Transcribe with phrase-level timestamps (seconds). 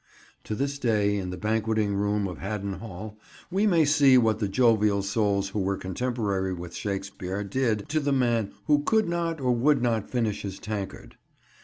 [0.45, 3.19] To this day, in the banqueting room of Haddon Hall,
[3.51, 8.11] we may see what the jovial souls who were contemporary with Shakespeare did to the
[8.11, 11.17] man who could not or would not finish his tankard.